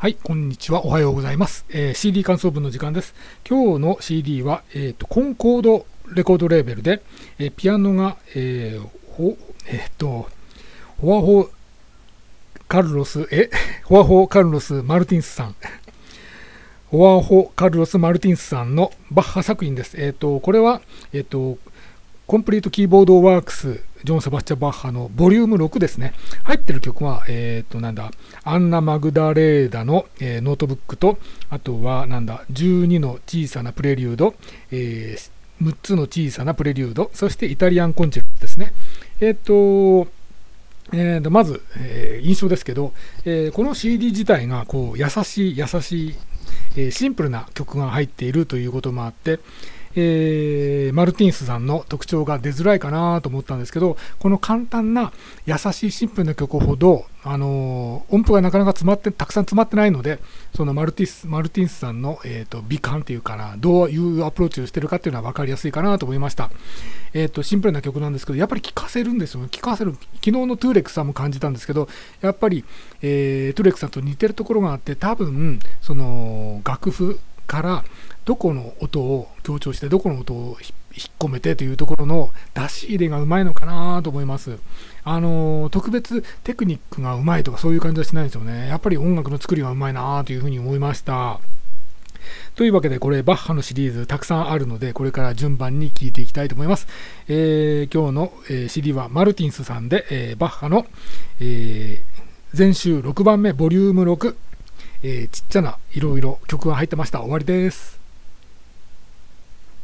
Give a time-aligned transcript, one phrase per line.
[0.00, 0.86] はい、こんにちは。
[0.86, 1.66] おはようございます。
[1.68, 3.14] えー、CD 感想文の時間です。
[3.46, 5.84] 今日の CD は、えーと、コンコード
[6.14, 7.02] レコードレーベルで、
[7.38, 9.36] えー、ピアノが、えー、ほ、
[9.66, 10.26] えっ、ー、と、
[11.02, 11.50] ホアホ
[12.66, 13.50] カルロス、え、
[13.84, 15.54] ホアホカルロス・マルティンスさん。
[16.86, 20.02] ホアホカルロス・マルティンスさんのバッハ作品です。
[20.02, 20.80] えっ、と、これは、
[21.12, 21.58] えっ、と、
[22.26, 26.14] Complete Keyboard Works ジョン・セバスチャ・バッハのボリューム6ですね。
[26.44, 28.10] 入ってる曲は、えっ、ー、と、なんだ、
[28.44, 31.18] アンナ・マグダレーナの、えー、ノートブックと、
[31.50, 34.34] あとは、なんだ、12の小さなプレリュード、
[34.70, 35.30] えー、
[35.66, 38.72] 6つの小さなプレリュード、そしてイタリアンコンチェルトですね。
[39.20, 40.10] えっ、ー、と、
[40.92, 42.92] えー、まず、えー、印象ですけど、
[43.24, 46.14] えー、この CD 自体がこう優しい優しい、
[46.76, 49.38] え、シンプルな曲が入っているということもあって、
[49.96, 55.12] えー、マルティンスさんの特徴が出づらいかなと思ったんですけど、この簡単な
[55.46, 60.20] 優しいシンプルな曲ほど、あのー、音符がなかなか詰まって、たくさん詰まってないので、
[60.54, 66.50] そのマルティスマルティンスさんの、えーと、美観っていうかな、どういうアプローチをしてるかっていうのは分かりやすいかなと思いました。
[67.12, 69.46] えーと、シンプルな曲なんですけど、やっぱり聴かせるんですよ。
[69.48, 69.92] 聴かせる。
[69.92, 71.88] 昨日のトゥーレックさんも感じたんですけど、
[72.22, 72.64] やっぱり、
[73.02, 77.18] えー、トゥーレックさんと似てるところがあって、多分、その楽譜
[77.50, 77.84] から
[78.26, 84.58] どこの音を強調してどこの音を引っ込めてというところの出し入れがうまいのかなと思います。
[85.02, 88.68] あの特別テクニックがうまいとかそういう感じはしないんですよね。
[88.68, 91.40] やっぱり音楽の作りがうまいなというふうに思いました。
[92.54, 96.86] というわけで、これ、バッハのシリーズたくさんあるので、これから順番に聴いていきたいと思います。
[97.28, 100.86] えー、今日の、え、CD はマルティンスさんで、えー、バッハの、
[101.40, 104.36] えー、前週6番目、ボリューム6、
[105.02, 107.20] えー、ちっちゃないろいろ曲が入ってました。
[107.20, 107.99] 終わりです。